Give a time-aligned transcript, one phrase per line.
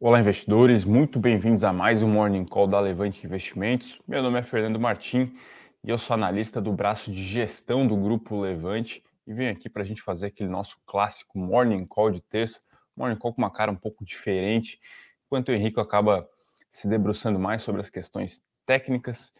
[0.00, 4.00] Olá, investidores, muito bem-vindos a mais um Morning Call da Levante Investimentos.
[4.06, 5.34] Meu nome é Fernando Martim
[5.82, 9.82] e eu sou analista do braço de gestão do Grupo Levante e venho aqui para
[9.82, 12.60] a gente fazer aquele nosso clássico Morning Call de terça,
[12.96, 14.78] Morning Call com uma cara um pouco diferente,
[15.26, 16.28] enquanto o Henrique acaba
[16.70, 19.32] se debruçando mais sobre as questões técnicas,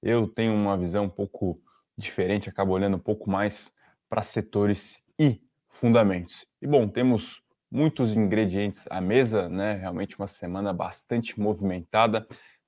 [0.00, 1.60] eu tenho uma visão um pouco
[1.98, 3.72] diferente, acabo olhando um pouco mais
[4.08, 6.46] para setores e fundamentos.
[6.62, 7.42] E bom, temos
[7.74, 9.74] muitos ingredientes à mesa, né?
[9.74, 12.24] Realmente uma semana bastante movimentada,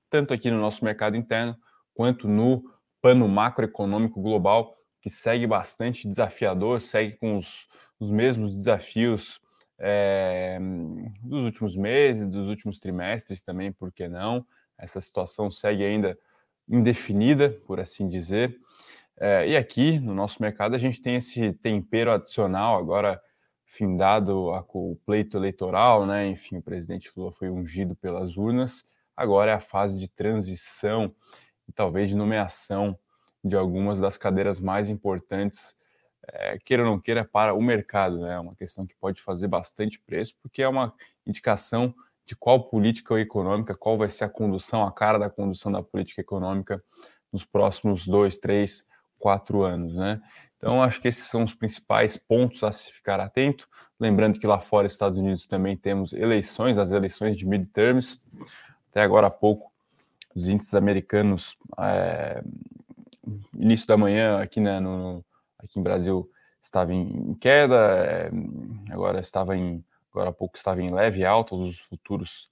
[0.09, 1.55] tanto aqui no nosso mercado interno
[1.93, 2.61] quanto no
[3.01, 9.39] pano macroeconômico global, que segue bastante desafiador, segue com os, os mesmos desafios
[9.79, 10.59] é,
[11.23, 14.45] dos últimos meses, dos últimos trimestres também, por que não?
[14.77, 16.19] Essa situação segue ainda
[16.67, 18.59] indefinida, por assim dizer.
[19.17, 23.21] É, e aqui no nosso mercado a gente tem esse tempero adicional agora
[23.67, 26.25] findado a, o pleito eleitoral, né?
[26.27, 28.85] Enfim, o presidente Lula foi ungido pelas urnas.
[29.15, 31.13] Agora é a fase de transição
[31.67, 32.97] e talvez de nomeação
[33.43, 35.75] de algumas das cadeiras mais importantes,
[36.27, 38.19] é, queira ou não queira, para o mercado.
[38.19, 38.33] Né?
[38.33, 40.93] É uma questão que pode fazer bastante preço, porque é uma
[41.25, 41.93] indicação
[42.25, 46.21] de qual política econômica, qual vai ser a condução, a cara da condução da política
[46.21, 46.83] econômica
[47.31, 48.85] nos próximos dois, três,
[49.19, 49.93] quatro anos.
[49.95, 50.21] Né?
[50.57, 53.67] Então, acho que esses são os principais pontos a se ficar atento.
[53.99, 58.21] Lembrando que lá fora, Estados Unidos, também temos eleições, as eleições de midterms.
[58.89, 59.71] Até agora há pouco,
[60.35, 62.43] os índices americanos, é,
[63.55, 65.23] início da manhã, aqui, né, no,
[65.59, 66.29] aqui em Brasil,
[66.61, 68.31] estava em queda, é,
[68.91, 72.49] agora estava em, agora há pouco estava em leve alta, os futuros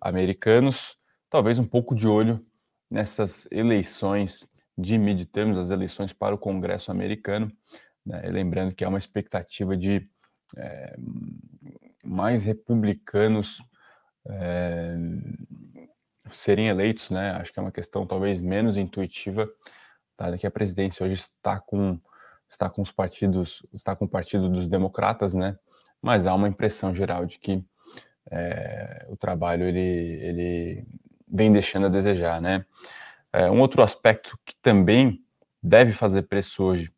[0.00, 0.96] americanos.
[1.30, 2.44] Talvez um pouco de olho
[2.90, 7.50] nessas eleições de midterms, as eleições para o Congresso americano.
[8.04, 8.22] Né?
[8.28, 10.08] Lembrando que há uma expectativa de
[10.56, 10.96] é,
[12.04, 13.62] mais republicanos
[14.28, 14.96] é,
[16.30, 17.32] serem eleitos, né?
[17.32, 19.48] Acho que é uma questão talvez menos intuitiva,
[20.18, 21.98] dada que a presidência hoje está com
[22.48, 25.58] está com os partidos, está com o partido dos democratas, né?
[26.00, 27.64] Mas há uma impressão geral de que
[28.30, 30.86] é, o trabalho ele, ele
[31.26, 32.64] vem deixando a desejar, né?
[33.36, 35.22] É, um outro aspecto que também
[35.62, 36.90] deve fazer preço hoje,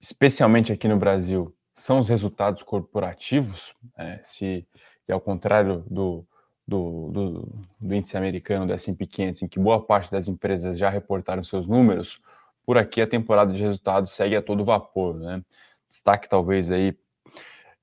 [0.00, 3.72] especialmente aqui no Brasil, são os resultados corporativos.
[3.96, 4.66] É, se,
[5.06, 6.26] e ao contrário do,
[6.66, 10.90] do, do, do, índice americano, do S&P 500, em que boa parte das empresas já
[10.90, 12.20] reportaram seus números,
[12.64, 15.14] por aqui a temporada de resultados segue a todo vapor.
[15.14, 15.44] Né?
[15.88, 16.98] Destaque talvez aí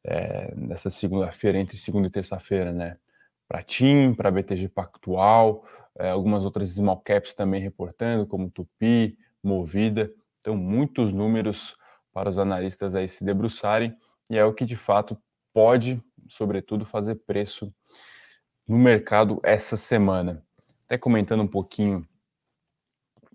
[0.03, 2.97] é, nessa segunda-feira, entre segunda e terça-feira, né?
[3.47, 5.63] Para TIM, para BTG Pactual,
[5.97, 10.11] é, algumas outras small caps também reportando, como Tupi, Movida.
[10.39, 11.75] Então, muitos números
[12.13, 13.95] para os analistas aí se debruçarem,
[14.29, 15.17] e é o que de fato
[15.53, 17.73] pode, sobretudo, fazer preço
[18.67, 20.43] no mercado essa semana.
[20.85, 22.07] Até comentando um pouquinho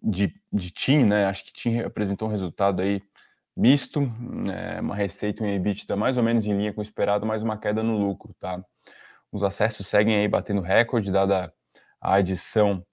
[0.02, 1.26] de, de TIM, né?
[1.26, 3.02] Acho que TIM apresentou um resultado aí
[3.56, 4.80] misto, né?
[4.80, 7.82] uma receita em EBITDA mais ou menos em linha com o esperado, mas uma queda
[7.82, 8.64] no lucro, tá?
[9.32, 11.52] Os acessos seguem aí batendo recorde, dada
[12.00, 12.84] a adição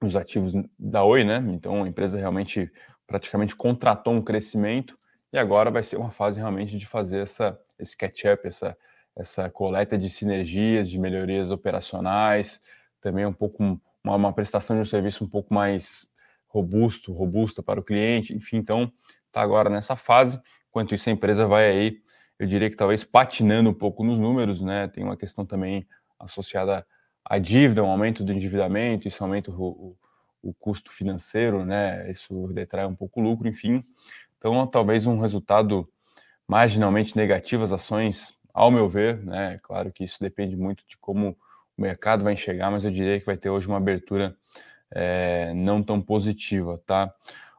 [0.00, 1.38] dos ativos da Oi, né?
[1.48, 2.70] Então a empresa realmente
[3.06, 4.98] praticamente contratou um crescimento
[5.32, 8.76] e agora vai ser uma fase realmente de fazer essa, esse catch-up, essa,
[9.16, 12.60] essa coleta de sinergias, de melhorias operacionais,
[13.00, 13.62] também um pouco
[14.04, 16.10] uma, uma prestação de um serviço um pouco mais
[16.46, 18.90] robusto, robusta para o cliente, enfim, então
[19.26, 20.40] está agora nessa fase.
[20.68, 22.00] Enquanto isso, a empresa vai aí,
[22.38, 24.88] eu diria que talvez patinando um pouco nos números, né?
[24.88, 25.86] Tem uma questão também
[26.18, 26.86] associada
[27.28, 29.96] a dívida, um aumento do endividamento, isso aumenta o, o,
[30.42, 32.10] o custo financeiro, né?
[32.10, 33.82] Isso detrai um pouco o lucro, enfim.
[34.38, 35.86] Então, talvez um resultado
[36.46, 39.58] marginalmente negativo as ações, ao meu ver, né?
[39.62, 41.36] Claro que isso depende muito de como
[41.76, 44.34] o mercado vai enxergar, mas eu diria que vai ter hoje uma abertura
[44.90, 47.12] é, não tão positiva, tá?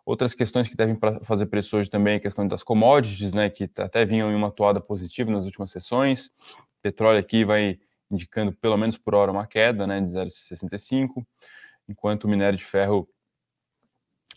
[0.03, 3.51] Outras questões que devem fazer preço hoje também é a questão das commodities, né?
[3.51, 6.31] Que até vinham em uma toada positiva nas últimas sessões.
[6.81, 7.77] Petróleo aqui vai
[8.11, 11.25] indicando pelo menos por hora uma queda né, de 0,65,
[11.87, 13.07] enquanto o minério de ferro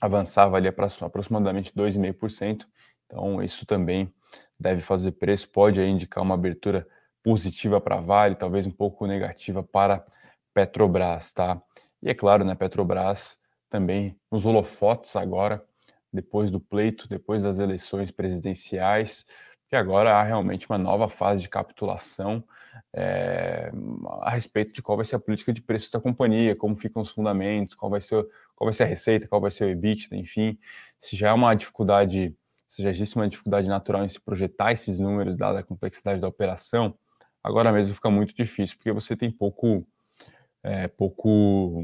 [0.00, 2.66] avançava ali aproximadamente 2,5%.
[3.06, 4.12] Então, isso também
[4.58, 6.86] deve fazer preço, pode indicar uma abertura
[7.22, 10.04] positiva para Vale, talvez um pouco negativa para
[10.52, 11.62] Petrobras, tá?
[12.02, 13.38] E é claro, né, Petrobras
[13.70, 15.64] também nos holofotes agora,
[16.12, 19.25] depois do pleito, depois das eleições presidenciais,
[19.72, 22.44] que agora há realmente uma nova fase de capitulação
[22.92, 23.72] é,
[24.20, 27.08] a respeito de qual vai ser a política de preços da companhia, como ficam os
[27.08, 28.22] fundamentos, qual vai ser,
[28.54, 30.58] qual vai ser a receita, qual vai ser o EBITDA, enfim,
[30.98, 32.36] se já é uma dificuldade,
[32.69, 36.28] se já existe uma dificuldade natural em se projetar esses números, dada a complexidade da
[36.28, 36.94] operação,
[37.42, 39.86] agora mesmo fica muito difícil, porque você tem pouco,
[40.62, 41.82] é, pouco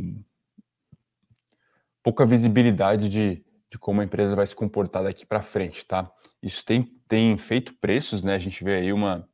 [2.03, 6.13] pouca visibilidade de, de como a empresa vai se comportar daqui para frente, tá?
[6.43, 8.35] Isso tem, tem feito preços, né?
[8.35, 9.29] A gente vê aí uma,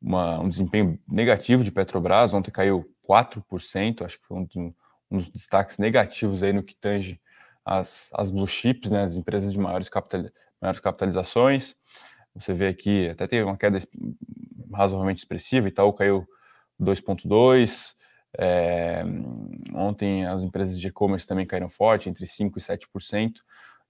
[0.00, 4.74] uma, um desempenho negativo de Petrobras, ontem caiu 4%, acho que foi um,
[5.10, 7.20] um dos destaques negativos aí no que tange
[7.64, 10.24] as, as blue chips, né, as empresas de maiores, capital,
[10.60, 11.74] maiores capitalizações.
[12.34, 13.78] Você vê aqui, até teve uma queda
[14.72, 16.26] razoavelmente expressiva, Itaú caiu
[16.80, 17.94] 2,2%,
[18.38, 19.02] é,
[19.74, 23.42] ontem as empresas de e-commerce também caíram forte, entre 5% e 7%,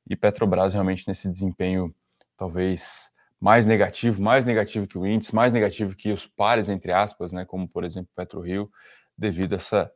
[0.08, 1.94] e Petrobras realmente nesse desempenho
[2.37, 3.11] talvez
[3.41, 7.44] mais negativo, mais negativo que o índice, mais negativo que os pares, entre aspas, né,
[7.44, 8.70] como por exemplo PetroRio,
[9.17, 9.93] devido a essa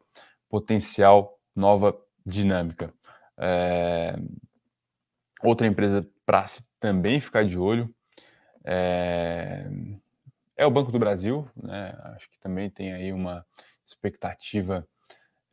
[0.48, 2.92] potencial nova dinâmica.
[3.38, 4.16] É,
[5.42, 6.44] outra empresa para
[6.78, 7.92] também ficar de olho
[8.64, 9.66] é,
[10.56, 11.96] é, o Banco do Brasil, né?
[12.14, 13.44] acho que também tem aí uma
[13.84, 14.86] expectativa,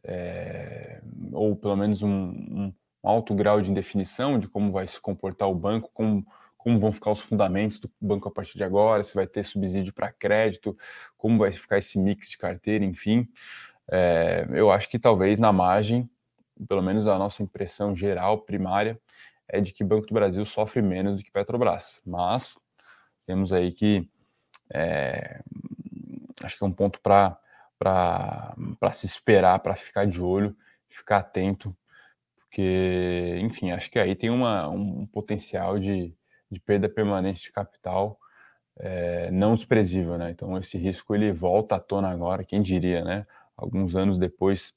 [0.03, 1.01] é,
[1.31, 2.74] ou pelo menos um,
[3.07, 6.25] alto grau de indefinição de como vai se comportar o banco, como,
[6.57, 9.94] como vão ficar os fundamentos do banco a partir de agora, se vai ter subsídio
[9.94, 10.77] para crédito,
[11.18, 13.27] como vai ficar esse mix de carteira, enfim.
[13.89, 16.09] É, eu acho que talvez na margem,
[16.68, 19.00] pelo menos a nossa impressão geral, primária,
[19.48, 22.01] é de que Banco do Brasil sofre menos do que Petrobras.
[22.06, 22.57] Mas
[23.25, 24.10] temos aí que.
[24.69, 25.42] É,
[26.44, 27.39] acho que é um ponto para
[28.92, 30.56] se esperar, para ficar de olho,
[30.89, 31.75] ficar atento,
[32.57, 36.12] porque, enfim, acho que aí tem uma, um potencial de,
[36.50, 38.18] de perda permanente de capital
[38.80, 40.31] é, não desprezível, né?
[40.31, 43.27] Então esse risco ele volta à tona agora, quem diria, né?
[43.56, 44.74] alguns anos depois,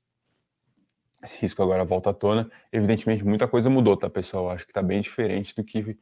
[1.23, 2.51] esse risco agora volta à tona.
[2.71, 4.51] Evidentemente, muita coisa mudou, tá, pessoal?
[4.51, 5.99] Acho que está bem diferente do que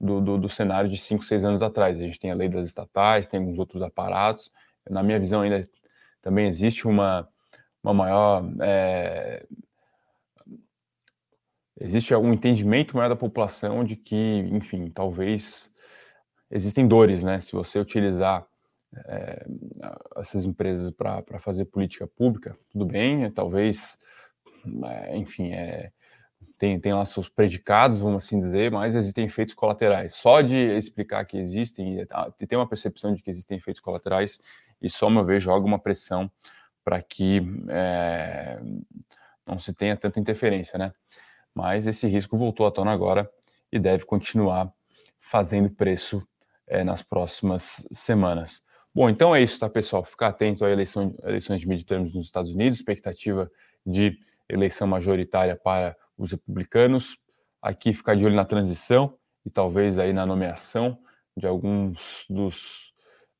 [0.00, 2.00] do, do, do, cenário de 5, 6 anos atrás.
[2.00, 4.50] A gente tem a lei das estatais, tem alguns outros aparatos.
[4.88, 5.60] Na minha visão, ainda
[6.20, 7.28] também existe uma,
[7.84, 8.44] uma maior.
[8.60, 9.46] É,
[11.80, 15.72] existe algum entendimento maior da população de que, enfim, talvez
[16.50, 17.40] existem dores, né?
[17.40, 18.46] Se você utilizar
[19.08, 19.46] é,
[20.16, 23.96] essas empresas para fazer política pública, tudo bem, é, talvez,
[24.84, 25.90] é, enfim, é,
[26.58, 30.14] tem, tem lá seus predicados, vamos assim dizer, mas existem efeitos colaterais.
[30.14, 34.38] Só de explicar que existem, e ter uma percepção de que existem efeitos colaterais,
[34.82, 36.30] isso, ao meu ver, joga uma pressão
[36.84, 38.60] para que é,
[39.46, 40.92] não se tenha tanta interferência, né?
[41.54, 43.30] Mas esse risco voltou à tona agora
[43.72, 44.72] e deve continuar
[45.18, 46.26] fazendo preço
[46.66, 48.62] é, nas próximas semanas.
[48.94, 50.04] Bom, então é isso, tá, pessoal?
[50.04, 53.50] Ficar atento às eleição, eleições de midterms nos Estados Unidos, expectativa
[53.86, 54.18] de
[54.48, 57.16] eleição majoritária para os republicanos.
[57.62, 59.14] Aqui ficar de olho na transição
[59.44, 60.98] e talvez aí na nomeação
[61.36, 62.90] de alguns dos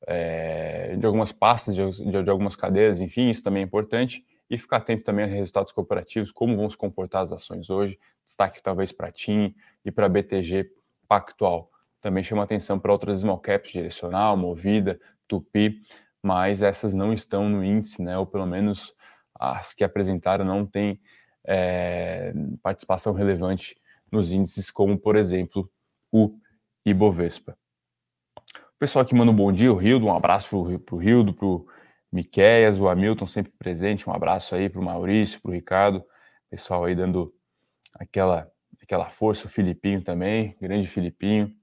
[0.07, 1.83] é, de algumas pastas, de,
[2.23, 4.25] de, algumas cadeiras, enfim, isso também é importante.
[4.51, 7.99] E ficar atento também a resultados cooperativos, como vão se comportar as ações hoje.
[8.25, 9.55] Destaque talvez para TIM
[9.85, 10.73] e para BTG
[11.07, 11.71] Pactual.
[12.01, 15.81] Também chama atenção para outras small caps, Direcional, Movida, Tupi,
[16.23, 18.19] mas essas não estão no índice, né?
[18.19, 18.95] Ou pelo menos
[19.35, 21.01] as que apresentaram não têm
[21.45, 23.77] é, participação relevante
[24.11, 25.71] nos índices, como por exemplo
[26.13, 26.35] o
[26.85, 27.57] Ibovespa.
[28.49, 31.47] O pessoal que manda um bom dia, o Rildo, um abraço para o Rildo, para
[31.47, 31.67] o
[32.13, 36.05] Miqueias, o Hamilton sempre presente, um abraço aí para o Maurício, para o Ricardo,
[36.51, 37.33] pessoal aí dando
[37.95, 38.51] aquela,
[38.83, 41.55] aquela força, o Filipinho também, grande Filipinho.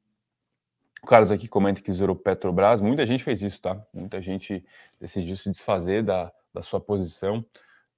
[1.04, 2.82] O Carlos aqui comenta que zerou Petrobras.
[2.82, 3.82] Muita gente fez isso, tá?
[3.94, 4.66] Muita gente
[5.00, 7.46] decidiu se desfazer da, da sua posição,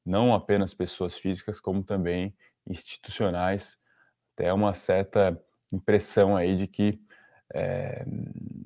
[0.06, 2.36] não apenas pessoas físicas, como também
[2.68, 3.77] institucionais.
[4.34, 5.39] Até uma certa
[5.72, 7.00] impressão aí de que
[7.53, 8.06] é,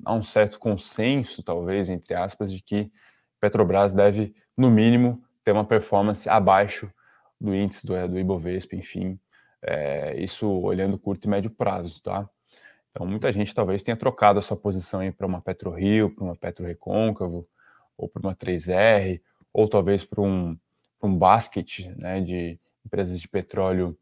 [0.04, 2.90] há um certo consenso, talvez, entre aspas, de que
[3.44, 6.90] Petrobras deve, no mínimo, ter uma performance abaixo
[7.38, 9.20] do índice do, do Ibovespa, enfim,
[9.60, 12.26] é, isso olhando curto e médio prazo, tá?
[12.90, 16.64] Então, muita gente talvez tenha trocado a sua posição para uma PetroRio, para uma Petro
[16.64, 17.46] Recôncavo,
[17.98, 19.20] ou para uma 3R,
[19.52, 20.56] ou talvez para um,
[21.02, 23.94] um basket né, de empresas de petróleo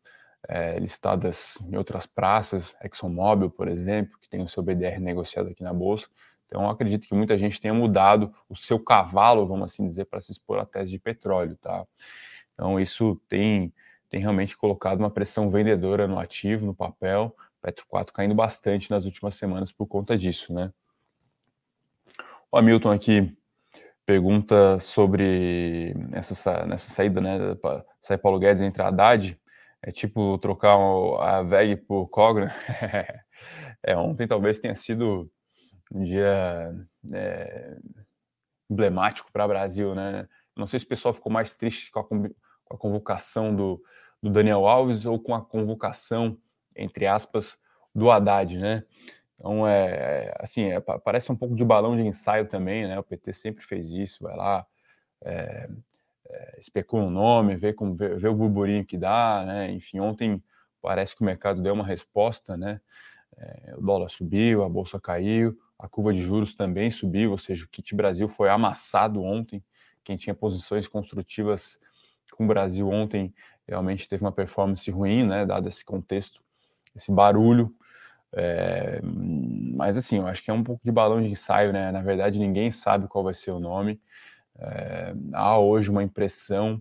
[0.46, 5.64] é, listadas em outras praças, ExxonMobil, por exemplo, que tem o seu BDR negociado aqui
[5.64, 6.06] na Bolsa.
[6.52, 10.32] Então, acredito que muita gente tenha mudado o seu cavalo, vamos assim dizer, para se
[10.32, 11.56] expor à tese de petróleo.
[11.56, 11.86] Tá?
[12.52, 13.72] Então, isso tem,
[14.10, 19.06] tem realmente colocado uma pressão vendedora no ativo, no papel, Petro 4 caindo bastante nas
[19.06, 20.70] últimas semanas por conta disso, né?
[22.50, 23.34] O Hamilton aqui
[24.04, 27.38] pergunta sobre essa, nessa saída, né?
[27.98, 29.40] Sair Paulo Guedes entre Haddad.
[29.80, 30.76] É tipo trocar
[31.18, 32.52] a VEG por Cogna.
[33.82, 35.30] é, ontem talvez tenha sido
[35.92, 36.74] um dia
[37.12, 37.76] é,
[38.70, 40.28] emblemático para o Brasil, né?
[40.56, 42.30] Não sei se o pessoal ficou mais triste com a, com
[42.70, 43.82] a convocação do,
[44.22, 46.38] do Daniel Alves ou com a convocação,
[46.74, 47.58] entre aspas,
[47.94, 48.84] do Haddad, né?
[49.34, 49.90] Então, é,
[50.28, 52.98] é assim, é, parece um pouco de balão de ensaio também, né?
[52.98, 54.66] O PT sempre fez isso, vai lá,
[55.24, 55.68] é,
[56.28, 59.70] é, especula um nome, vê, como, vê, vê, o burburinho que dá, né?
[59.72, 60.42] Enfim, ontem
[60.80, 62.80] parece que o mercado deu uma resposta, né?
[63.36, 67.64] É, o dólar subiu, a bolsa caiu, a curva de juros também subiu, ou seja,
[67.64, 69.60] o kit Brasil foi amassado ontem.
[70.04, 71.76] Quem tinha posições construtivas
[72.36, 73.34] com o Brasil ontem
[73.66, 75.44] realmente teve uma performance ruim, né?
[75.44, 76.40] Dado esse contexto,
[76.94, 77.74] esse barulho.
[78.32, 81.90] É, mas assim, eu acho que é um pouco de balão de ensaio, né?
[81.90, 84.00] Na verdade, ninguém sabe qual vai ser o nome.
[84.60, 86.80] É, há hoje uma impressão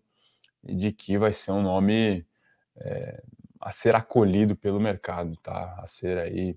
[0.64, 2.24] de que vai ser um nome
[2.78, 3.24] é,
[3.60, 5.76] a ser acolhido pelo mercado, tá?
[5.80, 6.56] A ser aí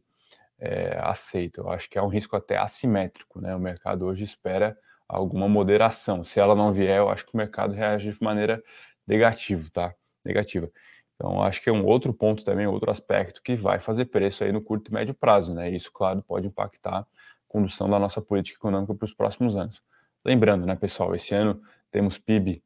[0.59, 1.61] é, aceito.
[1.63, 3.55] Eu acho que é um risco até assimétrico, né?
[3.55, 4.77] O mercado hoje espera
[5.09, 6.25] alguma moderação.
[6.25, 8.63] Se ela não vier, eu acho que o mercado reage de maneira
[9.07, 9.95] negativa, tá?
[10.25, 10.71] Negativa.
[11.15, 14.53] Então, acho que é um outro ponto também, outro aspecto que vai fazer preço aí
[14.53, 15.71] no curto e médio prazo, né?
[15.71, 17.07] Isso, claro, pode impactar a
[17.47, 19.83] condução da nossa política econômica para os próximos anos.
[20.25, 22.63] Lembrando, né, pessoal, esse ano temos PIB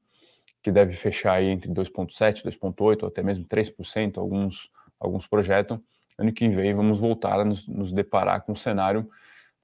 [0.62, 5.82] que deve fechar aí entre 2,7%, 2,8% ou até mesmo 3%, alguns, alguns projetam.
[6.18, 9.08] Ano que vem vamos voltar a nos, nos deparar com um cenário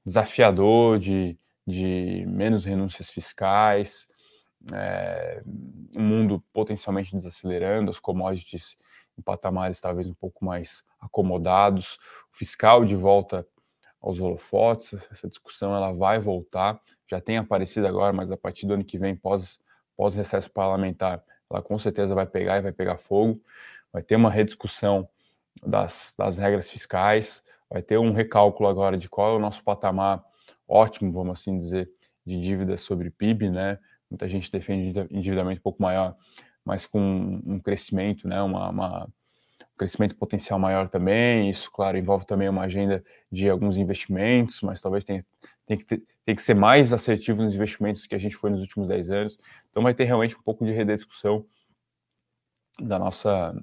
[0.05, 4.09] desafiador de, de menos renúncias fiscais,
[4.73, 5.43] é,
[5.97, 8.77] um mundo potencialmente desacelerando, as commodities
[9.19, 11.99] em patamares talvez um pouco mais acomodados,
[12.33, 13.47] o fiscal de volta
[14.01, 18.75] aos holofotes, essa discussão ela vai voltar, já tem aparecido agora, mas a partir do
[18.75, 19.59] ano que vem, pós,
[19.97, 23.41] pós recesso parlamentar, ela com certeza vai pegar e vai pegar fogo,
[23.93, 25.09] vai ter uma rediscussão
[25.63, 30.23] das, das regras fiscais, vai ter um recálculo agora de qual é o nosso patamar
[30.69, 31.91] ótimo, vamos assim dizer,
[32.25, 33.79] de dívida sobre PIB, né?
[34.11, 36.17] Muita gente defende endividamento um pouco maior,
[36.65, 38.41] mas com um crescimento, né?
[38.43, 39.09] Uma, uma
[39.77, 41.51] crescimento potencial maior também.
[41.51, 45.21] Isso, claro, envolve também uma agenda de alguns investimentos, mas talvez tenha,
[45.67, 48.61] tenha, que, ter, tenha que ser mais assertivo nos investimentos que a gente foi nos
[48.61, 49.39] últimos 10 anos.
[49.71, 51.45] Então vai ter realmente um pouco de rediscussão
[52.81, 53.55] da nossa,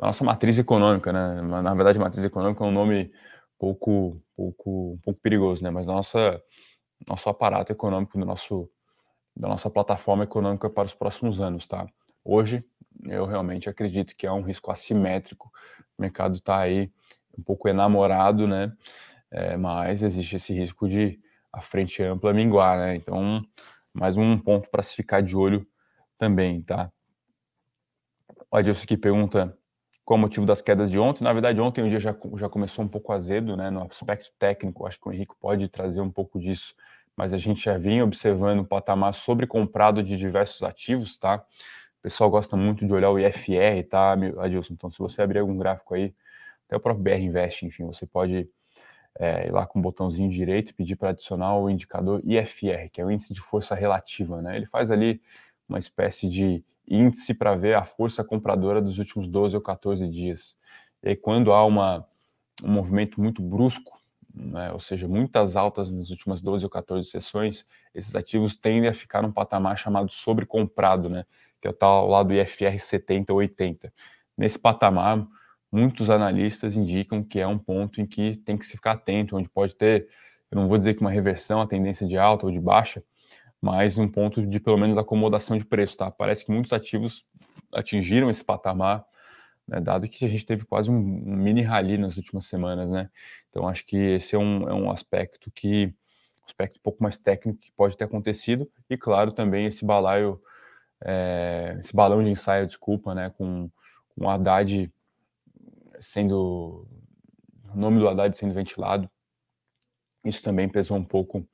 [0.00, 1.42] da nossa matriz econômica, né?
[1.42, 3.12] Na verdade, matriz econômica é um nome
[3.58, 5.68] pouco, pouco, pouco perigoso, né?
[5.68, 6.42] Mas nossa,
[7.06, 8.70] nosso aparato econômico, do nosso,
[9.36, 11.86] da nossa plataforma econômica para os próximos anos, tá?
[12.24, 12.64] Hoje,
[13.04, 15.52] eu realmente acredito que é um risco assimétrico.
[15.98, 16.90] O mercado está aí
[17.38, 18.72] um pouco enamorado, né?
[19.30, 21.20] É, mas existe esse risco de
[21.52, 22.96] a frente ampla minguar, né?
[22.96, 23.44] Então,
[23.92, 25.66] mais um ponto para se ficar de olho
[26.16, 26.90] também, tá?
[28.50, 29.59] O Adilson aqui pergunta
[30.04, 31.24] qual o motivo das quedas de ontem.
[31.24, 33.70] Na verdade, ontem o dia já, já começou um pouco azedo, né?
[33.70, 36.74] No aspecto técnico, acho que o Henrique pode trazer um pouco disso,
[37.16, 41.44] mas a gente já vinha observando um patamar sobrecomprado de diversos ativos, tá?
[41.98, 44.72] O pessoal gosta muito de olhar o IFR, tá, Adilson?
[44.72, 46.14] Então, se você abrir algum gráfico aí,
[46.66, 48.48] até o próprio BR Invest, enfim, você pode
[49.18, 53.00] é, ir lá com o botãozinho direito e pedir para adicionar o indicador IFR, que
[53.00, 54.56] é o índice de força relativa, né?
[54.56, 55.20] Ele faz ali
[55.68, 60.56] uma espécie de índice para ver a força compradora dos últimos 12 ou 14 dias.
[61.02, 62.06] E quando há uma,
[62.62, 63.98] um movimento muito brusco,
[64.34, 68.92] né, ou seja, muitas altas nas últimas 12 ou 14 sessões, esses ativos tendem a
[68.92, 71.24] ficar num patamar chamado sobrecomprado, né?
[71.60, 73.92] que é o tal lá do IFR 70 ou 80.
[74.36, 75.26] Nesse patamar,
[75.70, 79.48] muitos analistas indicam que é um ponto em que tem que se ficar atento, onde
[79.48, 80.08] pode ter,
[80.50, 83.04] eu não vou dizer que uma reversão, a tendência de alta ou de baixa,
[83.60, 86.10] mas um ponto de pelo menos acomodação de preço, tá?
[86.10, 87.24] Parece que muitos ativos
[87.72, 89.04] atingiram esse patamar,
[89.66, 93.10] né, dado que a gente teve quase um, mini rally nas últimas semanas, né?
[93.48, 95.94] Então acho que esse é um, é um aspecto que
[96.44, 100.40] aspecto um pouco mais técnico que pode ter acontecido e claro também esse balaio
[101.02, 103.70] é, esse balão de ensaio, desculpa, né, com,
[104.14, 104.92] com o Haddad
[105.98, 106.86] sendo,
[107.72, 109.10] o nome do Haddad sendo ventilado,
[110.24, 111.46] isso também pesou um pouco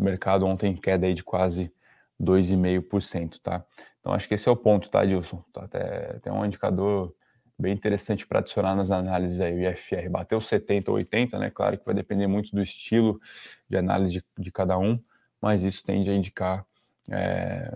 [0.00, 1.70] no mercado ontem, queda aí de quase
[2.20, 3.62] 2,5%, tá?
[4.00, 5.44] Então acho que esse é o ponto, tá, Dilson?
[5.52, 7.14] Tá, até, um indicador
[7.58, 11.50] bem interessante para adicionar nas análises aí, o IFR bateu 70 ou 80, né?
[11.50, 13.20] Claro que vai depender muito do estilo
[13.68, 14.98] de análise de, de cada um,
[15.40, 16.64] mas isso tende a indicar
[17.10, 17.70] é,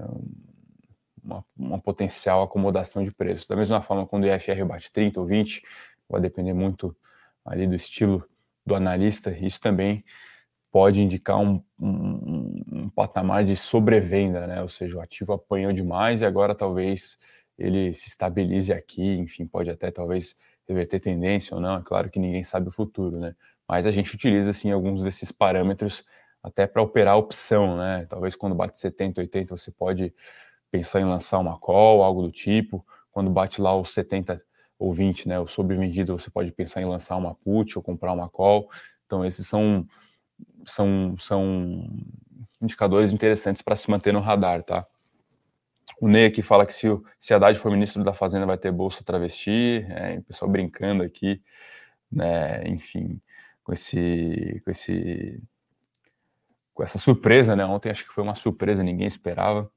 [1.22, 3.46] uma, uma, potencial acomodação de preço.
[3.46, 5.62] Da mesma forma, quando o IFR bate 30 ou 20,
[6.08, 6.96] vai depender muito
[7.44, 8.26] ali do estilo
[8.64, 10.02] do analista, isso também
[10.74, 14.60] pode indicar um, um, um patamar de sobrevenda, né?
[14.60, 17.16] ou seja, o ativo apanhou demais e agora talvez
[17.56, 20.34] ele se estabilize aqui, enfim, pode até talvez
[20.66, 23.36] reverter tendência ou não, é claro que ninguém sabe o futuro, né?
[23.68, 26.02] Mas a gente utiliza, assim, alguns desses parâmetros
[26.42, 28.04] até para operar a opção, né?
[28.10, 30.12] Talvez quando bate 70, 80, você pode
[30.72, 32.84] pensar em lançar uma call, algo do tipo.
[33.12, 34.42] Quando bate lá os 70
[34.76, 38.28] ou 20, né, o sobrevendido, você pode pensar em lançar uma put ou comprar uma
[38.28, 38.68] call.
[39.06, 39.86] Então, esses são,
[40.64, 41.88] são, são
[42.60, 44.86] indicadores interessantes para se manter no radar, tá?
[46.00, 46.86] O Ney aqui fala que se,
[47.18, 51.40] se Haddad for ministro da Fazenda vai ter bolsa travesti, é, o pessoal brincando aqui,
[52.10, 53.20] né, enfim,
[53.62, 55.42] com esse, com esse,
[56.72, 59.70] com essa surpresa, né, ontem acho que foi uma surpresa, ninguém esperava,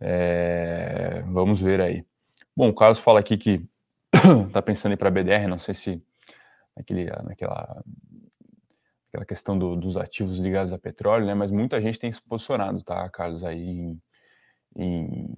[0.00, 2.04] é, vamos ver aí.
[2.56, 3.64] Bom, o Carlos fala aqui que
[4.52, 6.02] tá pensando em ir para a BDR, não sei se
[6.76, 7.82] naquele, naquela,
[9.08, 12.82] aquela questão do, dos ativos ligados a petróleo, né, mas muita gente tem se posicionado,
[12.82, 14.00] tá, Carlos, aí em
[14.76, 15.34] em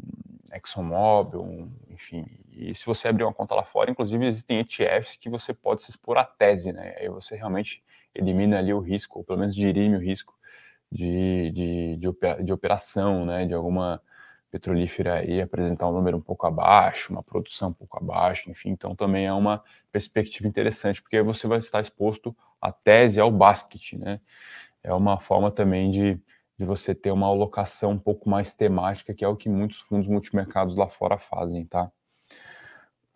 [0.52, 2.26] ExxonMobil, enfim.
[2.52, 5.90] E se você abrir uma conta lá fora, inclusive existem ETFs que você pode se
[5.90, 6.94] expor à tese, né?
[6.98, 7.82] Aí você realmente
[8.14, 10.34] elimina ali o risco, ou pelo menos dirime o risco
[10.90, 13.46] de, de, de, operação, né?
[13.46, 14.02] De alguma
[14.50, 18.70] petrolífera aí apresentar um número um pouco abaixo, uma produção um pouco abaixo, enfim.
[18.70, 23.94] Então também é uma perspectiva interessante, porque você vai estar exposto à tese, ao basket,
[23.94, 24.20] né?
[24.82, 26.20] É uma forma também de
[26.60, 30.06] de você ter uma alocação um pouco mais temática, que é o que muitos fundos
[30.06, 31.90] multimercados lá fora fazem, tá?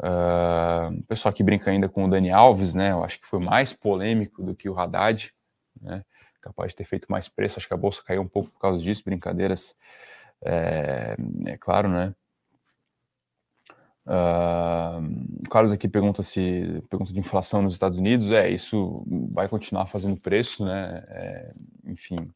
[0.00, 2.92] Uh, o pessoal que brinca ainda com o Dani Alves, né?
[2.92, 5.30] Eu acho que foi mais polêmico do que o Haddad,
[5.78, 6.02] né?
[6.40, 7.58] Capaz de ter feito mais preço.
[7.58, 9.04] Acho que a bolsa caiu um pouco por causa disso.
[9.04, 9.76] Brincadeiras,
[10.44, 12.14] é, é claro, né?
[14.06, 18.30] Uh, Carlos aqui pergunta se pergunta de inflação nos Estados Unidos.
[18.30, 21.02] É, isso vai continuar fazendo preço, né?
[21.08, 21.52] É,
[21.86, 22.30] enfim,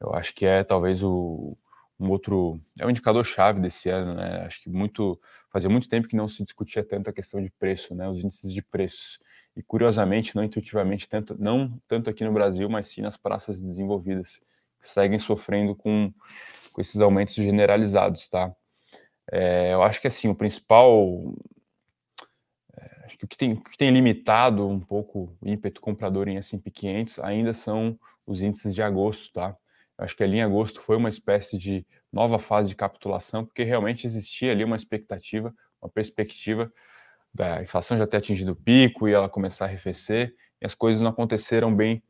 [0.00, 1.56] eu acho que é talvez o,
[1.98, 4.44] um outro é um indicador chave desse ano, né?
[4.46, 5.20] Acho que muito
[5.52, 8.08] fazia muito tempo que não se discutia tanto a questão de preço, né?
[8.08, 9.18] Os índices de preços
[9.56, 14.40] e curiosamente, não intuitivamente tanto não tanto aqui no Brasil, mas sim nas praças desenvolvidas
[14.80, 16.12] que seguem sofrendo com
[16.72, 18.54] com esses aumentos generalizados, tá?
[19.30, 21.34] É, eu acho que assim o principal
[22.76, 26.28] é, acho que o que, tem, o que tem limitado um pouco o ímpeto comprador
[26.28, 29.56] em S&P 500 ainda são os índices de agosto, tá?
[29.98, 34.06] Acho que ali em agosto foi uma espécie de nova fase de capitulação, porque realmente
[34.06, 36.72] existia ali uma expectativa, uma perspectiva
[37.32, 41.00] da inflação já ter atingido o pico e ela começar a arrefecer, e as coisas
[41.00, 42.02] não aconteceram bem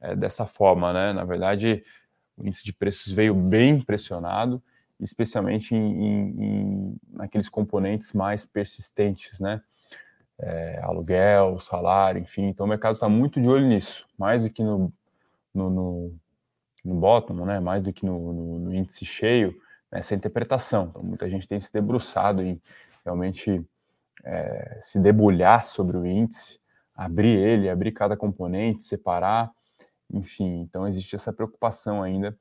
[0.00, 1.12] é, dessa forma, né?
[1.12, 1.82] Na verdade,
[2.36, 4.62] o índice de preços veio bem pressionado,
[5.00, 9.60] especialmente em, em, naqueles componentes mais persistentes, né?
[10.36, 12.46] É, aluguel, salário, enfim.
[12.46, 14.92] Então o mercado está muito de olho nisso, mais do que no,
[15.54, 16.18] no, no
[16.84, 19.58] no bottom, né, mais do que no, no, no índice cheio,
[19.90, 20.88] nessa interpretação.
[20.90, 22.60] Então, muita gente tem se debruçado em
[23.04, 23.64] realmente
[24.22, 26.60] é, se debulhar sobre o índice,
[26.94, 29.50] abrir ele, abrir cada componente, separar,
[30.12, 30.60] enfim.
[30.60, 32.36] Então, existe essa preocupação ainda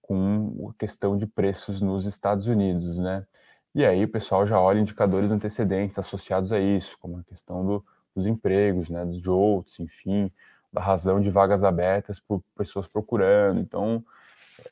[0.00, 3.26] com a questão de preços nos Estados Unidos, né?
[3.74, 7.84] E aí o pessoal já olha indicadores antecedentes associados a isso, como a questão do,
[8.14, 10.30] dos empregos, né, dos JOLTS, enfim,
[10.70, 13.60] da razão de vagas abertas por pessoas procurando.
[13.60, 14.04] Então,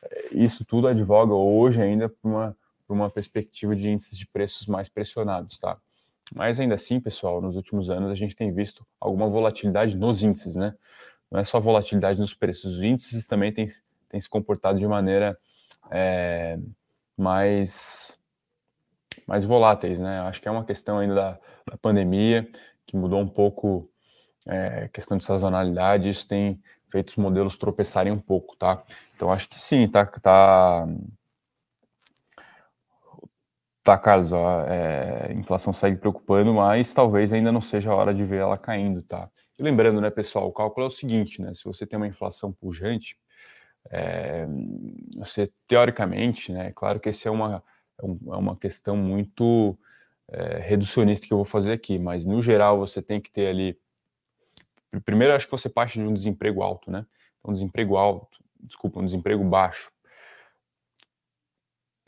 [0.02, 2.56] eh, isso tudo advoga hoje ainda para uma,
[2.88, 5.78] uma perspectiva de índices de preços mais pressionados, tá?
[6.34, 10.56] Mas ainda assim, pessoal, nos últimos anos a gente tem visto alguma volatilidade nos índices,
[10.56, 10.74] né?
[11.30, 15.38] Não é só volatilidade nos preços, os índices também têm, se comportado de maneira
[15.90, 16.58] é,
[17.16, 18.18] mais,
[19.26, 20.20] mais voláteis, né?
[20.20, 21.38] Acho que é uma questão ainda da,
[21.70, 22.50] da pandemia
[22.86, 23.88] que mudou um pouco
[24.46, 28.82] é, questão de sazonalidade, isso tem feito os modelos tropeçarem um pouco, tá?
[29.14, 30.88] Então acho que sim, tá, tá,
[33.84, 38.12] tá Carlos, ó, é, a inflação segue preocupando, mas talvez ainda não seja a hora
[38.12, 39.30] de ver ela caindo, tá?
[39.60, 41.52] E lembrando, né, pessoal, o cálculo é o seguinte, né?
[41.52, 43.14] Se você tem uma inflação pujante,
[43.90, 44.46] é,
[45.18, 46.72] você teoricamente, né?
[46.74, 47.62] Claro que esse é uma
[48.02, 49.78] é, é uma questão muito
[50.28, 53.78] é, reducionista que eu vou fazer aqui, mas no geral você tem que ter ali
[55.04, 57.06] Primeiro, acho que você parte de um desemprego alto, né?
[57.44, 59.92] Um desemprego alto, desculpa, um desemprego baixo.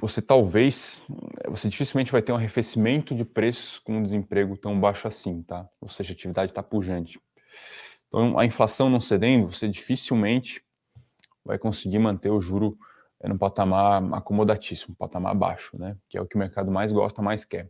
[0.01, 1.01] Você talvez,
[1.47, 5.69] você dificilmente vai ter um arrefecimento de preços com um desemprego tão baixo assim, tá?
[5.81, 7.21] Ou seja, a atividade está pujante.
[8.09, 10.63] Então, a inflação não cedendo, você dificilmente
[11.45, 12.79] vai conseguir manter o juro
[13.21, 15.97] eh, no patamar acomodatíssimo, patamar baixo, né?
[16.09, 17.69] Que é o que o mercado mais gosta, mais quer.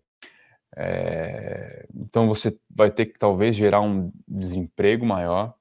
[0.74, 5.54] É, então você vai ter que talvez gerar um desemprego maior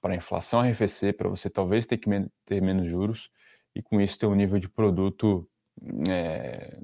[0.00, 2.10] para a inflação arrefecer, para você talvez ter que
[2.44, 3.30] ter menos juros
[3.74, 5.48] e com isso ter um nível de produto
[6.08, 6.78] é,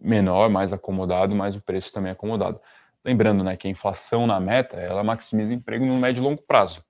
[0.00, 2.60] menor, mais acomodado, mas o preço também acomodado.
[3.04, 6.84] Lembrando né, que a inflação na meta ela maximiza emprego no médio e longo prazo.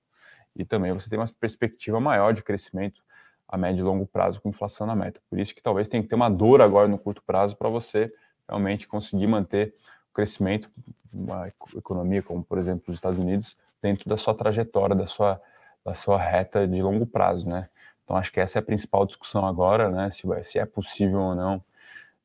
[0.55, 3.01] e também você tem uma perspectiva maior de crescimento
[3.47, 5.21] a médio e longo prazo com inflação na meta.
[5.29, 8.13] Por isso que talvez tenha que ter uma dor agora no curto prazo para você
[8.47, 9.75] realmente conseguir manter
[10.09, 10.69] o crescimento,
[11.13, 15.41] uma economia como, por exemplo, os Estados Unidos, dentro da sua trajetória, da sua,
[15.83, 17.69] da sua reta de longo prazo, né?
[18.03, 20.09] Então, acho que essa é a principal discussão agora, né?
[20.09, 21.63] Se, se é possível ou não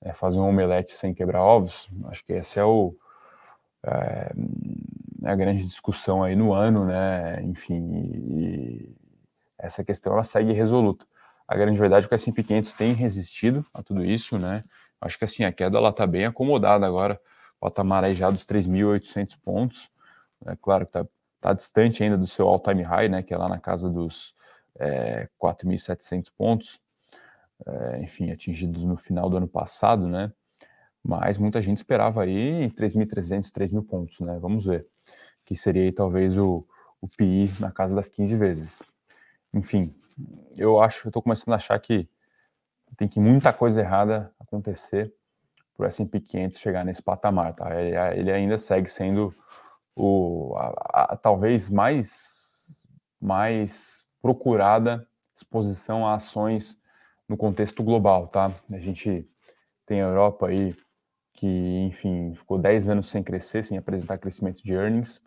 [0.00, 1.88] é, fazer um omelete sem quebrar ovos.
[2.06, 2.94] Acho que essa é, o,
[3.86, 4.32] é,
[5.24, 7.42] é a grande discussão aí no ano, né?
[7.42, 8.94] Enfim,
[9.58, 11.06] essa questão ela segue resoluta.
[11.48, 14.64] A grande verdade é que o S&P 500 tem resistido a tudo isso, né?
[15.00, 17.20] Acho que assim, a queda ela está bem acomodada agora,
[17.60, 19.88] patamar aí já dos 3.800 pontos.
[20.44, 21.08] É claro que está
[21.40, 23.22] tá distante ainda do seu all-time high, né?
[23.22, 24.34] Que é lá na casa dos
[24.78, 26.80] é, 4.700 pontos,
[27.66, 30.32] é, enfim, atingidos no final do ano passado, né?
[31.06, 34.36] Mas muita gente esperava aí 3.300, 3.000 pontos, né?
[34.40, 34.84] Vamos ver.
[35.44, 36.66] Que seria aí, talvez o,
[37.00, 38.82] o PI na casa das 15 vezes.
[39.54, 39.94] Enfim,
[40.56, 42.08] eu acho, eu estou começando a achar que
[42.96, 45.14] tem que muita coisa errada acontecer
[45.76, 47.68] para o S&P 500 chegar nesse patamar, tá?
[47.80, 49.32] Ele, ainda segue sendo
[49.94, 52.82] o a, a, talvez mais
[53.20, 56.76] mais procurada exposição a ações
[57.28, 58.50] no contexto global, tá?
[58.72, 59.28] A gente
[59.84, 60.74] tem a Europa aí
[61.36, 65.22] que, enfim, ficou 10 anos sem crescer, sem apresentar crescimento de earnings.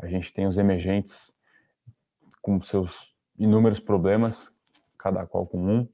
[0.00, 1.32] A gente tem os emergentes
[2.42, 4.52] com seus inúmeros problemas,
[4.98, 5.88] cada qual com um.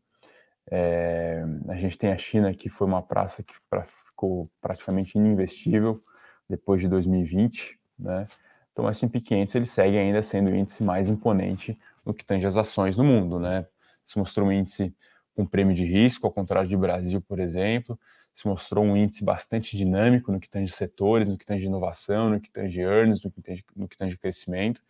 [0.71, 6.03] É, a gente tem a China, que foi uma praça que pra, ficou praticamente ininvestível
[6.49, 8.27] depois de 2020, né?
[8.73, 12.47] Então, o S&P 500 ele segue ainda sendo o índice mais imponente no que tange
[12.47, 13.67] as ações no mundo, né?
[14.05, 14.95] Se mostrou um índice
[15.41, 17.99] com prêmio de risco, ao contrário do Brasil, por exemplo,
[18.35, 22.41] se mostrou um índice bastante dinâmico no que tange setores, no que tange inovação, no
[22.41, 24.83] que tange earnings, no que tange, no que tange crescimento.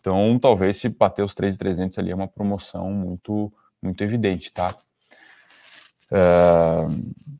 [0.00, 4.76] Então, talvez se bater os 3.300 ali é uma promoção muito, muito evidente, tá?
[6.10, 7.34] Uh...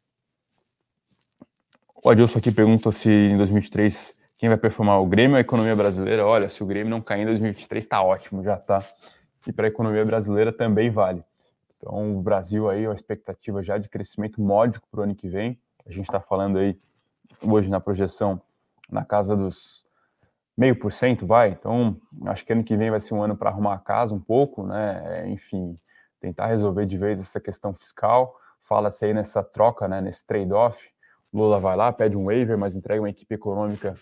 [2.03, 5.75] O Adilson aqui pergunta se em 2023 quem vai performar o Grêmio ou a economia
[5.75, 6.27] brasileira.
[6.27, 8.85] Olha, se o Grêmio não cair em 2023, está ótimo, já está.
[9.47, 11.25] E para a economia brasileira também vale.
[11.85, 15.61] Então, o Brasil aí, uma expectativa já de crescimento módico para o ano que vem.
[15.85, 16.81] A gente está falando aí
[17.43, 18.41] hoje na projeção
[18.91, 19.85] na casa dos
[20.57, 21.51] meio por cento, vai.
[21.51, 24.21] Então, acho que ano que vem vai ser um ano para arrumar a casa um
[24.21, 25.29] pouco, né?
[25.29, 25.77] Enfim,
[26.19, 28.35] tentar resolver de vez essa questão fiscal.
[28.63, 30.01] Fala-se aí nessa troca, né?
[30.01, 30.89] Nesse trade-off.
[31.31, 33.95] Lula vai lá, pede um waiver, mas entrega uma equipe econômica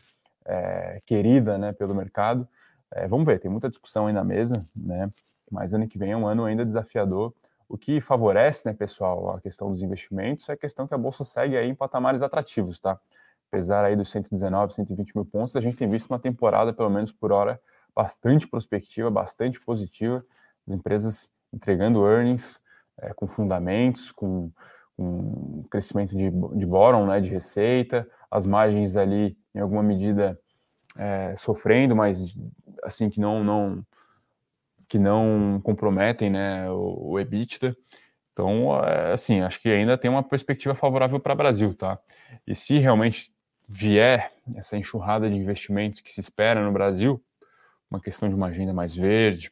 [0.45, 1.73] é, querida, né?
[1.73, 2.47] Pelo mercado.
[2.93, 5.11] É, vamos ver, tem muita discussão aí na mesa, né?
[5.51, 7.35] Mas ano que vem é um ano ainda desafiador.
[7.73, 11.25] O que favorece, né, pessoal, a questão dos investimentos é a questão que a bolsa
[11.25, 13.01] segue aí em patamares atrativos, tá?
[13.49, 17.13] apesar aí dos 119, 120 mil pontos, a gente tem visto uma temporada, pelo menos
[17.13, 17.59] por hora,
[17.95, 20.23] bastante prospectiva, bastante positiva,
[20.67, 22.61] as empresas entregando earnings
[22.99, 24.51] é, com fundamentos, com,
[24.95, 30.39] com crescimento de, de bottom, né, de receita, as margens ali, em alguma medida,
[30.99, 32.23] é, sofrendo, mas
[32.83, 33.83] assim que não, não
[34.93, 37.75] que não comprometem né, o, o EBITDA.
[38.31, 41.99] Então, é, assim, acho que ainda tem uma perspectiva favorável para o Brasil, tá?
[42.47, 43.33] E se realmente
[43.67, 47.25] vier essa enxurrada de investimentos que se espera no Brasil,
[47.91, 49.51] uma questão de uma agenda mais verde,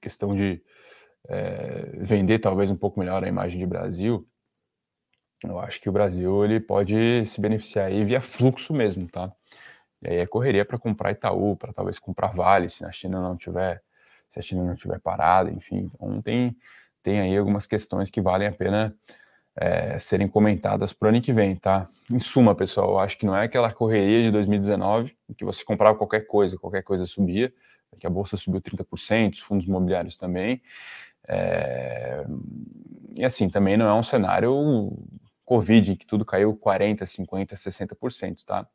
[0.00, 0.62] questão de
[1.28, 4.24] é, vender talvez um pouco melhor a imagem de Brasil,
[5.42, 9.32] eu acho que o Brasil ele pode se beneficiar aí via fluxo mesmo, tá?
[10.02, 13.36] E aí é correria para comprar Itaú, para talvez comprar Vale, se a China não
[13.36, 13.82] tiver,
[14.28, 15.90] se a China não tiver parada, enfim.
[15.94, 16.56] Então tem,
[17.02, 18.94] tem aí algumas questões que valem a pena
[19.56, 21.88] é, serem comentadas para o ano que vem, tá?
[22.12, 25.64] Em suma, pessoal, eu acho que não é aquela correria de 2019 em que você
[25.64, 27.52] comprava qualquer coisa, qualquer coisa subia,
[27.98, 30.60] que a bolsa subiu 30%, os fundos imobiliários também.
[31.26, 32.24] É...
[33.14, 34.92] E assim, também não é um cenário
[35.44, 38.68] Covid, em que tudo caiu 40%, 50%, 60%, tá?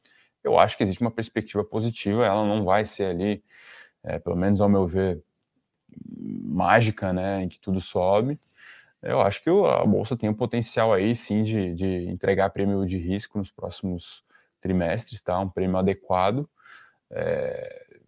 [0.43, 3.43] Eu acho que existe uma perspectiva positiva, ela não vai ser ali,
[4.03, 5.21] é, pelo menos ao meu ver,
[6.31, 8.39] mágica, né, em que tudo sobe,
[9.01, 12.97] eu acho que a bolsa tem um potencial aí sim de, de entregar prêmio de
[12.97, 14.23] risco nos próximos
[14.59, 15.39] trimestres, tá?
[15.39, 16.47] Um prêmio adequado,
[17.09, 17.99] é,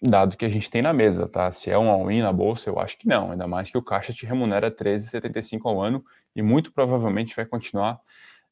[0.00, 1.50] dado que a gente tem na mesa, tá?
[1.50, 4.12] Se é um all-in na bolsa, eu acho que não, ainda mais que o caixa
[4.12, 6.04] te remunera 13,75 ao ano
[6.36, 8.00] e muito provavelmente vai continuar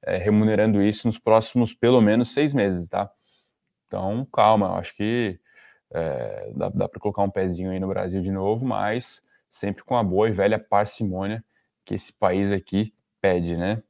[0.03, 3.09] é, remunerando isso nos próximos pelo menos seis meses, tá?
[3.87, 5.39] Então, calma, eu acho que
[5.95, 9.97] é, dá, dá para colocar um pezinho aí no Brasil de novo, mas sempre com
[9.97, 11.45] a boa e velha parcimônia
[11.85, 13.83] que esse país aqui pede, né?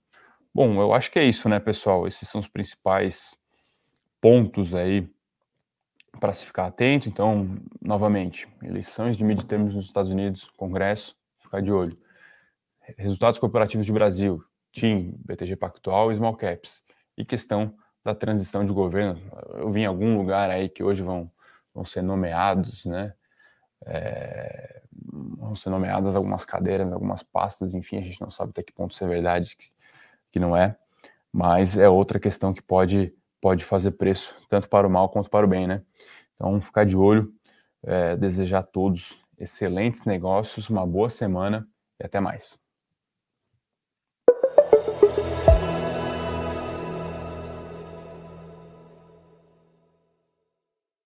[0.55, 2.07] Bom, eu acho que é isso, né, pessoal?
[2.07, 3.41] Esses são os principais
[4.21, 5.09] pontos aí
[6.21, 7.09] para se ficar atento.
[7.09, 11.99] Então, novamente, eleições de midterms nos Estados Unidos, Congresso, ficar de olho.
[12.99, 16.83] Resultados corporativos de Brasil, TIM, BTG Pactual e Small Caps.
[17.17, 19.21] E questão da transição de governo.
[19.55, 21.31] Eu vi em algum lugar aí que hoje vão,
[21.75, 23.15] vão ser nomeados, né?
[23.87, 28.73] É, vão ser nomeadas algumas cadeiras, algumas pastas, enfim, a gente não sabe até que
[28.73, 29.71] ponto isso é verdade, que,
[30.33, 30.77] que não é,
[31.33, 35.45] mas é outra questão que pode, pode fazer preço, tanto para o mal quanto para
[35.45, 35.83] o bem, né?
[36.35, 37.33] Então, ficar de olho,
[37.83, 41.69] é, desejar a todos excelentes negócios, uma boa semana
[42.01, 42.64] e até mais.